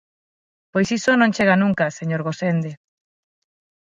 [0.71, 2.71] Pois iso non chega nunca, señor Gosende.